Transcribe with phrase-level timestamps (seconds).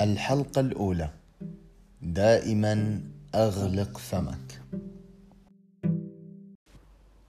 [0.00, 1.10] الحلقة الأولى.
[2.02, 3.00] دائما
[3.34, 4.60] أغلق فمك.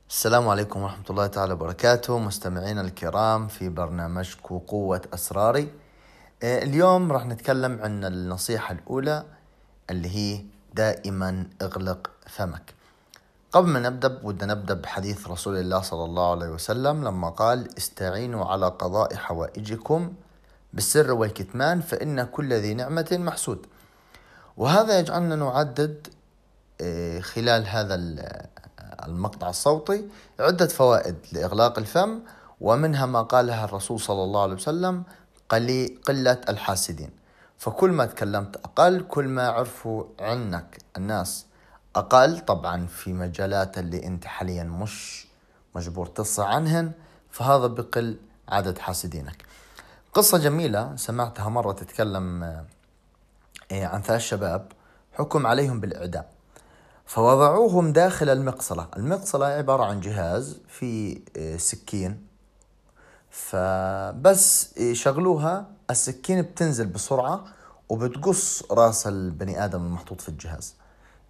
[0.10, 2.20] السلام عليكم ورحمة الله تعالى وبركاته.
[2.20, 5.68] مستمعينا الكرام في برنامجكم قوة أسراري.
[6.44, 9.26] آه، اليوم راح نتكلم عن النصيحة الأولى
[9.90, 10.42] اللي هي
[10.74, 12.74] دائما أغلق فمك.
[13.51, 18.45] قبل ما نبدأ بدنا نبدأ بحديث رسول الله صلى الله عليه وسلم لما قال استعينوا
[18.45, 20.13] على قضاء حوائجكم
[20.73, 23.66] بالسر والكتمان فإن كل ذي نعمة محسود.
[24.58, 26.08] وهذا يجعلنا نعدد
[26.82, 27.96] آه، خلال هذا
[29.05, 30.08] المقطع الصوتي
[30.40, 32.20] عدة فوائد لإغلاق الفم
[32.62, 35.04] ومنها ما قالها الرسول صلى الله عليه وسلم
[35.49, 37.10] قلة الحاسدين.
[37.58, 41.46] فكل ما تكلمت أقل كل ما عرفوا عنك الناس
[41.96, 42.40] أقل.
[42.40, 45.27] طبعا في مجالات اللي أنت حاليا مش
[45.76, 46.91] مجبور تفصح عنهن
[47.32, 48.18] فهذا بقل
[48.49, 49.51] عدد حاسدينك.
[50.14, 52.66] قصة جميلة سمعتها مرة تتكلم آه،
[53.72, 54.72] عن ثلاث شباب
[55.13, 56.24] حكم عليهم بالإعدام
[57.05, 58.88] فوضعوهم داخل المقصلة.
[58.98, 62.27] المقصلة عبارة عن جهاز في آه، سكين
[63.30, 67.45] فبس يشغلوها السكين بتنزل بسرعة
[67.89, 70.75] وبتقص راس البني آدم المحطوط في الجهاز.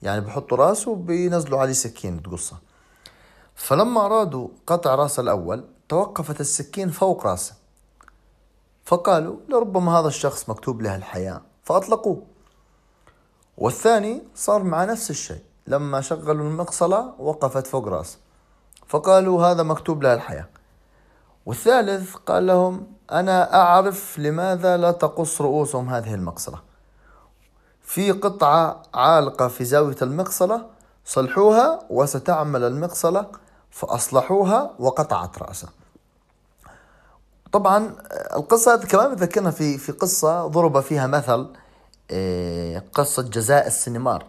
[0.01, 2.57] يعني بحطوا راسه وبينزلوا عليه سكين تقصه.
[3.55, 7.60] فلما أرادوا قطع راس الأول توقفت السكين فوق راسه.
[8.91, 12.21] فقالوا لربما هذا الشخص مكتوب له الحياة فأطلقوه.
[13.57, 18.17] والثاني صار مع نفس الشيء لما شغلوا المقصلة وقفت فوق رأسه.
[18.87, 20.47] فقالوا هذا مكتوب له الحياة.
[21.45, 26.59] والثالث قال لهم أنا أعرف لماذا لا تقص رؤوسهم هذه المقصلة.
[27.81, 30.65] في قطعة عالقة في زاوية المقصلة
[31.05, 33.27] صلحوها وستعمل المقصلة
[33.69, 35.80] فأصلحوها وقطعت رأسه.
[37.51, 37.95] طبعا
[38.35, 41.53] القصة كمان بتذكرنا في في قصة ضرب فيها مثل
[42.11, 44.25] آه، قصة جزاء السنمار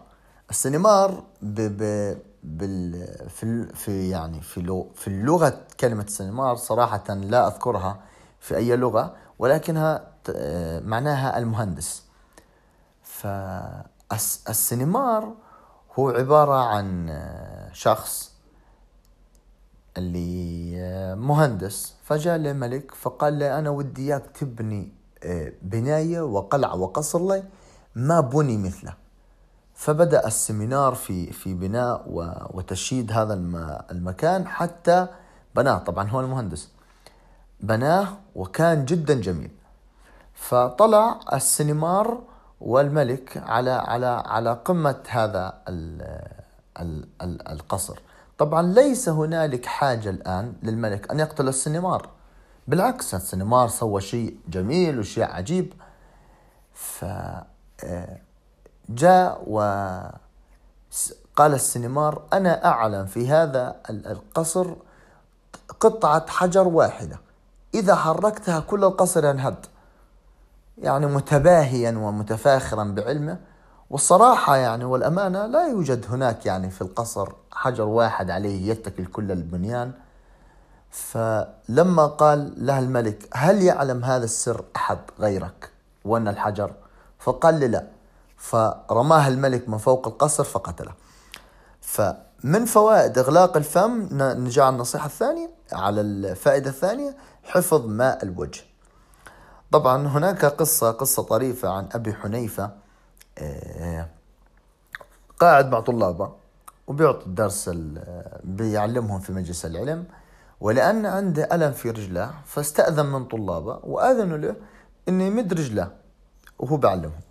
[0.49, 7.99] السنمار ب ب بال في في يعني في في اللغة كلمة السنمار صراحة لا أذكرها
[8.39, 12.03] في أي لغة ولكنها آه، معناها المهندس.
[14.09, 15.33] فالسنمار
[15.99, 18.31] هو عبارة عن آه، شخص
[19.97, 20.32] اللي آه،
[21.23, 21.95] مهندس.
[22.03, 24.91] فجاء لملك فقال له أنا ودي إياك تبني
[25.23, 27.43] آه، بناية وقلعة وقصر لي
[27.95, 28.93] ما بني مثله.
[29.73, 32.03] فبدأ السمينار في في بناء
[32.53, 33.33] وتشييد هذا
[33.91, 35.07] المكان حتى
[35.55, 35.77] بناه.
[35.77, 36.69] طبعا هو المهندس.
[37.61, 39.51] بناه وكان جدا جميل.
[40.33, 42.21] فطلع السينمار
[42.61, 45.53] والملك على على على قمة هذا
[47.51, 47.99] القصر.
[48.37, 52.09] طبعا ليس هنالك حاجة الآن للملك أن يقتل السنمار.
[52.67, 55.73] بالعكس السنمار سوى شيء جميل وشيء عجيب.
[56.73, 57.05] ف
[57.83, 58.17] آه،
[58.89, 60.13] جاء وقال
[61.39, 64.75] السنمار أنا أعلم في هذا القصر
[65.79, 67.19] قطعة حجر واحدة.
[67.73, 69.65] إذا حركتها كل القصر ينهد.
[70.77, 73.39] يعني متباهيا ومتفاخرا بعلمه.
[73.89, 79.91] والصراحة يعني والأمانة لا يوجد هناك يعني في القصر حجر واحد عليه يتكل كل البنيان.
[80.91, 85.69] فلما قال له الملك هل يعلم هذا السر أحد غيرك
[86.05, 86.71] وأن الحجر؟
[87.19, 87.87] فقال لي لا.
[88.37, 90.91] فرماه الملك من فوق القصر فقتله.
[91.81, 98.61] فمن فوائد إغلاق الفم نجي على النصيحة الثانية على الفائدة الثانية حفظ ماء الوجه.
[99.71, 102.82] طبعا هناك قصة قصة طريفة عن أبي حنيفة.
[105.39, 106.31] قاعد مع طلابه
[106.87, 107.69] وبيعطي الدرس
[108.43, 110.05] بيعلمهم في مجلس العلم
[110.61, 114.55] ولأن عنده ألم في رجله فاستأذن من طلابه وآذنوا له
[115.09, 115.91] إنه يمد رجله
[116.59, 117.21] وهو بيعلمهم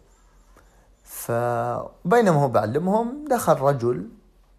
[1.05, 4.09] فبينما هو بيعلمهم دخل رجل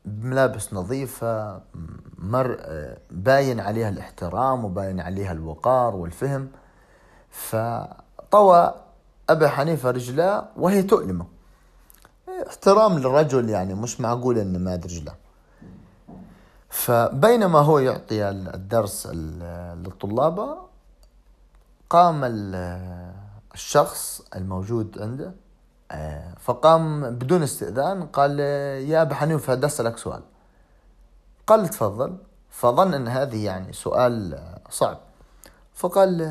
[0.06, 1.62] بملابس نظيفة
[2.18, 2.58] مر
[3.12, 6.52] باين عليها الاحترام وباين عليها الوقار والفهم
[7.30, 8.74] فطوى
[9.30, 11.33] أبي حنيفة رجله وهي تؤلمه.
[12.48, 15.14] احترام للرجل يعني مش معقول إنه ما رجله
[16.70, 20.58] فبينما هو يعطي الدرس للطلاب
[21.90, 22.22] قام
[23.54, 25.32] الشخص الموجود عنده
[25.92, 28.40] آه، فقام بدون استئذان قال
[28.90, 30.22] يا ابا حنيفة بدي أسألك سؤال.
[31.48, 32.18] قال تفضل.
[32.50, 34.98] فظن إن هذه يعني سؤال صعب.
[35.74, 36.22] فقال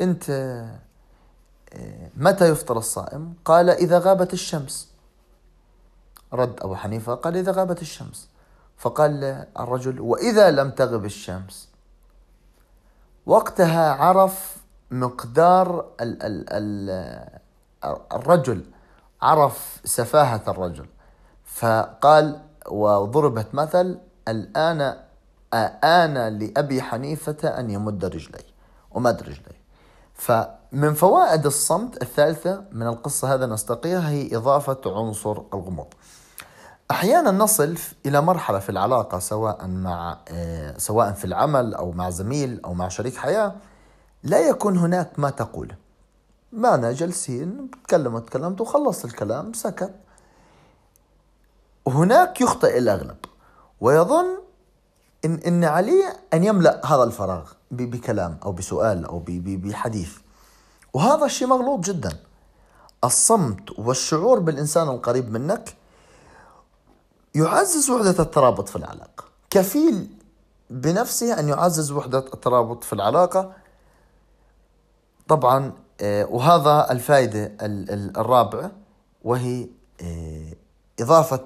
[0.00, 4.93] أنت آه، متى يفطر الصائم؟ قال إذا غابت الشمس.
[6.34, 8.28] رد أبو حنيفة قال إذا غابت الشمس.
[8.76, 11.68] فقال الرجل وإذا لم تغب الشمس.
[13.26, 14.56] وقتها عرف
[14.90, 17.40] مقدار ال ال ال
[18.12, 18.64] الرجل
[19.22, 20.86] عرف سفاهة الرجل.
[21.44, 23.98] فقال وضربت مثل
[24.28, 24.96] الآن
[25.84, 28.44] آن لأبي حنيفة أن يمد رجلي
[28.90, 29.56] ومد رجلي
[30.14, 35.86] فمن فوائد الصمت الثالثة من القصة هذا نستقيها هي إضافة عنصر الغموض.
[36.90, 42.60] أحيانا نصل إلى مرحلة في العلاقة سواء مع آه، سواء في العمل أو مع زميل
[42.64, 43.54] أو مع شريك حياة
[44.22, 45.76] لا يكون هناك ما تقوله
[46.52, 49.94] معنا جالسين تكلمت تكلمت وخلصت الكلام سكت.
[51.84, 53.16] وهناك يخطئ الأغلب
[53.80, 54.38] ويظن
[55.24, 60.16] إن, إن عليه أن يملأ هذا الفراغ بكلام أو بسؤال أو بحديث.
[60.92, 62.12] وهذا الشيء مغلوط جدا.
[63.04, 65.74] الصمت والشعور بالإنسان القريب منك
[67.34, 69.24] يعزز وحدة الترابط في العلاقة.
[69.50, 70.08] كفيل
[70.70, 73.52] بنفسه أن يعزز وحدة الترابط في العلاقة.
[75.28, 78.70] طبعا آه، وهذا الفائدة الرابعة
[79.24, 79.66] وهي
[80.02, 80.52] آه،
[81.00, 81.44] إضافة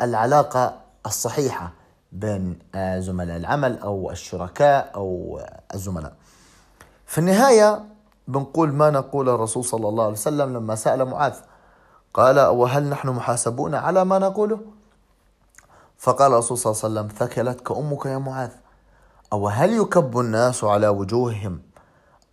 [0.00, 1.72] العلاقة الصحيحة
[2.12, 5.40] بين آه، زملاء العمل أو الشركاء أو
[5.74, 6.12] الزملاء.
[7.06, 7.84] في النهاية
[8.28, 11.34] بنقول ما نقول الرسول صلى الله عليه وسلم لما سأل معاذ.
[12.14, 14.60] قال وهل نحن محاسبون على ما نقوله؟
[15.98, 18.50] فقال الرسول صلى الله عليه وسلم ثكلتك أمك يا معاذ.
[19.32, 21.62] أو هل يكب الناس على وجوههم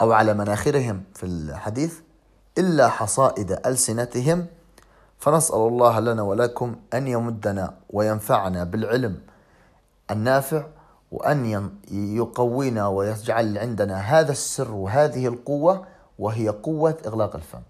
[0.01, 1.99] أو على مناخرهم في الحديث؟
[2.57, 4.45] إلا حصائد ألسنتهم.
[5.17, 9.21] فنسأل الله لنا ولكم أن يمدنا وينفعنا بالعلم
[10.11, 10.63] النافع
[11.11, 15.85] وأن يقوينا ويجعل عندنا هذا السر وهذه القوة
[16.19, 17.61] وهي قوة إغلاق الفم.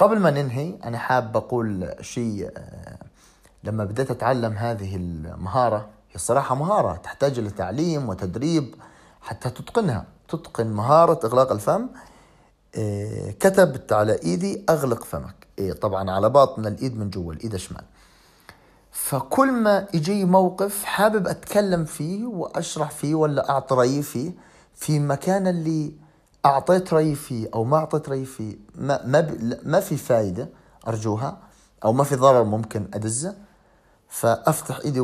[0.00, 2.98] قبل ما ننهي أنا حاب أقول شيء آه،
[3.64, 8.74] لما بديت أتعلم هذه المهارة هي الصراحة مهارة تحتاج لتعليم وتدريب
[9.20, 10.04] حتى تتقنها.
[10.28, 11.86] تتقن مهارة إغلاق الفم.
[12.76, 15.46] آه، كتبت على إيدي أغلق فمك.
[15.58, 17.84] إيه طبعا على باطن الإيد من جوا الإيد الشمال.
[18.92, 24.32] فكل ما يجي موقف حابب أتكلم فيه وأشرح فيه ولا أعطي رأيي فيه
[24.74, 25.92] في مكان اللي
[26.46, 30.48] أعطيت رأيي فيه أو ما أعطيت رأيي فيه ما, ما, ما في فايدة
[30.88, 31.38] أرجوها
[31.84, 33.34] أو ما في ضرر ممكن أدزه
[34.08, 35.00] فأفتح إيدي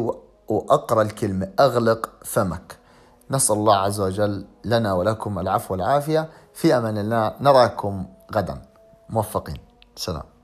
[0.48, 2.78] وأقرأ الكلمة أغلق فمك.
[3.30, 6.28] نسأل الله عز وجل لنا ولكم العفو والعافية.
[6.54, 8.62] في أمان الله نراكم غدا.
[9.10, 9.56] موفقين.
[9.96, 10.35] سلام.